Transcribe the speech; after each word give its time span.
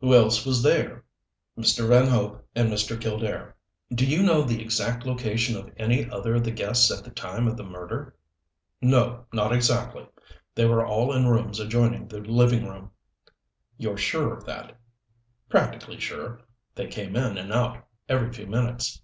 "Who 0.00 0.12
else 0.12 0.44
was 0.44 0.64
there?" 0.64 1.04
"Mr. 1.56 1.86
Van 1.86 2.08
Hope 2.08 2.44
and 2.52 2.68
Mr. 2.68 3.00
Killdare." 3.00 3.54
"Do 3.94 4.04
you 4.04 4.24
know 4.24 4.42
the 4.42 4.60
exact 4.60 5.06
location 5.06 5.56
of 5.56 5.70
any 5.76 6.10
other 6.10 6.34
of 6.34 6.42
the 6.42 6.50
guests 6.50 6.90
at 6.90 7.04
the 7.04 7.12
time 7.12 7.46
of 7.46 7.56
the 7.56 7.62
murder?" 7.62 8.16
"No, 8.80 9.24
not 9.32 9.52
exactly. 9.52 10.08
They 10.56 10.64
were 10.64 10.84
all 10.84 11.12
in 11.12 11.28
rooms 11.28 11.60
adjoining 11.60 12.08
the 12.08 12.18
living 12.18 12.66
room." 12.66 12.90
"You're 13.78 13.98
sure 13.98 14.34
of 14.36 14.44
that?" 14.46 14.80
"Practically 15.48 16.00
sure. 16.00 16.40
They 16.74 16.88
came 16.88 17.14
in 17.14 17.38
and 17.38 17.52
out 17.52 17.86
every 18.08 18.32
few 18.32 18.48
minutes." 18.48 19.00